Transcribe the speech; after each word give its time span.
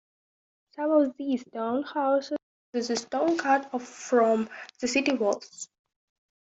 Some 0.71 0.89
of 0.89 1.15
these 1.17 1.43
townhouses 1.43 2.35
uses 2.73 2.89
the 2.89 2.95
stone 3.05 3.37
cut 3.37 3.71
off 3.71 3.83
from 3.83 4.49
the 4.79 4.87
city 4.87 5.13
walls. 5.13 5.69